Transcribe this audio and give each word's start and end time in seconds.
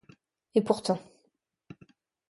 Et 0.55 0.63
pourtant. 0.63 0.99